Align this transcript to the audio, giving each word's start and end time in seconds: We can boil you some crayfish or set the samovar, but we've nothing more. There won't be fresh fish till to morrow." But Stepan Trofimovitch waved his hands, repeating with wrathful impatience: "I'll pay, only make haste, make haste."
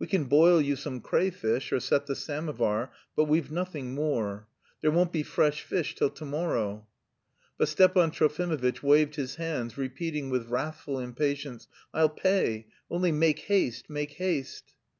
We 0.00 0.08
can 0.08 0.24
boil 0.24 0.60
you 0.60 0.74
some 0.74 1.00
crayfish 1.00 1.70
or 1.72 1.78
set 1.78 2.06
the 2.06 2.16
samovar, 2.16 2.90
but 3.14 3.26
we've 3.26 3.52
nothing 3.52 3.94
more. 3.94 4.48
There 4.82 4.90
won't 4.90 5.12
be 5.12 5.22
fresh 5.22 5.62
fish 5.62 5.94
till 5.94 6.10
to 6.10 6.24
morrow." 6.24 6.88
But 7.58 7.68
Stepan 7.68 8.10
Trofimovitch 8.10 8.82
waved 8.82 9.14
his 9.14 9.36
hands, 9.36 9.78
repeating 9.78 10.30
with 10.30 10.48
wrathful 10.48 10.98
impatience: 10.98 11.68
"I'll 11.94 12.08
pay, 12.08 12.66
only 12.90 13.12
make 13.12 13.38
haste, 13.38 13.88
make 13.88 14.14
haste." 14.14 14.74